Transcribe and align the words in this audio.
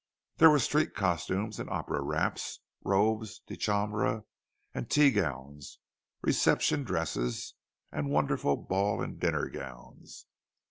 There 0.37 0.49
were 0.49 0.57
street 0.57 0.95
costumes 0.95 1.59
and 1.59 1.69
opera 1.69 2.01
wraps, 2.01 2.61
robes 2.83 3.39
de 3.45 3.55
chambre 3.55 4.23
and 4.73 4.89
tea 4.89 5.11
gowns, 5.11 5.77
reception 6.23 6.83
dresses, 6.83 7.53
and 7.91 8.09
wonderful 8.09 8.57
ball 8.57 9.03
and 9.03 9.19
dinner 9.19 9.47
gowns. 9.47 10.25